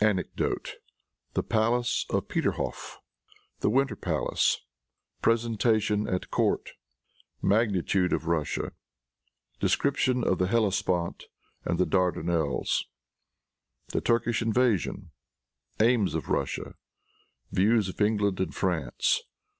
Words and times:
Anecdote. 0.00 0.74
The 1.34 1.44
Palace 1.44 2.04
of 2.10 2.26
Peterhoff. 2.26 2.96
The 3.60 3.70
Winter 3.70 3.94
Palace. 3.94 4.58
Presentation 5.22 6.08
at 6.08 6.32
Court. 6.32 6.70
Magnitude 7.40 8.12
of 8.12 8.26
Russia. 8.26 8.72
Description 9.60 10.24
of 10.26 10.38
the 10.38 10.48
Hellespont 10.48 11.26
and 11.64 11.78
the 11.78 11.86
Dardanelles. 11.86 12.86
The 13.92 14.00
Turkish 14.00 14.42
Invasion. 14.42 15.12
Aims 15.78 16.16
of 16.16 16.28
Russia. 16.28 16.74
Views 17.52 17.88
of 17.88 18.00
England 18.00 18.40
and 18.40 18.52
France. 18.52 19.22